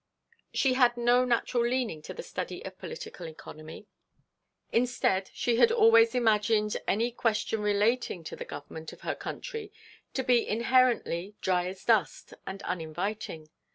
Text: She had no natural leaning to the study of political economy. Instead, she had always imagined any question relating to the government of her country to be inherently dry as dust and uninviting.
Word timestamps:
She 0.51 0.73
had 0.73 0.97
no 0.97 1.23
natural 1.25 1.61
leaning 1.63 2.01
to 2.01 2.13
the 2.15 2.23
study 2.23 2.65
of 2.65 2.79
political 2.79 3.27
economy. 3.27 3.85
Instead, 4.71 5.29
she 5.31 5.57
had 5.57 5.71
always 5.71 6.15
imagined 6.15 6.75
any 6.87 7.11
question 7.11 7.61
relating 7.61 8.23
to 8.23 8.35
the 8.35 8.43
government 8.43 8.91
of 8.93 9.01
her 9.01 9.13
country 9.13 9.71
to 10.15 10.23
be 10.23 10.47
inherently 10.47 11.35
dry 11.39 11.67
as 11.67 11.85
dust 11.85 12.33
and 12.47 12.63
uninviting. 12.63 13.51